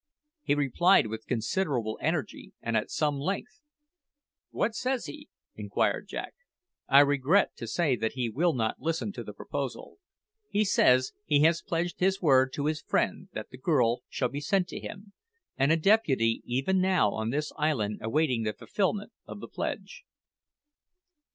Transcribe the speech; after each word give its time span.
He 0.41 0.55
replied 0.55 1.05
with 1.05 1.27
considerable 1.27 1.99
energy 2.01 2.53
and 2.59 2.75
at 2.75 2.89
some 2.89 3.19
length. 3.19 3.61
"What 4.49 4.73
says 4.73 5.05
he?" 5.05 5.29
inquired 5.53 6.07
Jack. 6.07 6.33
"I 6.89 7.01
regret 7.01 7.55
to 7.57 7.67
say 7.67 7.95
that 7.95 8.13
he 8.13 8.27
will 8.27 8.53
not 8.53 8.79
listen 8.81 9.11
to 9.11 9.23
the 9.23 9.31
proposal. 9.35 9.99
He 10.49 10.65
says 10.65 11.11
he 11.23 11.41
has 11.41 11.61
pledged 11.61 11.99
his 11.99 12.19
word 12.19 12.51
to 12.53 12.65
his 12.65 12.81
friend 12.81 13.29
that 13.33 13.51
the 13.51 13.59
girl 13.59 14.01
shall 14.09 14.29
be 14.29 14.41
sent 14.41 14.67
to 14.69 14.79
him, 14.79 15.13
and 15.55 15.71
a 15.71 15.77
deputy 15.77 16.41
even 16.45 16.81
now 16.81 17.11
on 17.11 17.29
this 17.29 17.51
island 17.55 17.99
awaiting 18.01 18.41
the 18.41 18.53
fulfilment 18.53 19.11
of 19.27 19.39
the 19.39 19.47
pledge." 19.47 20.03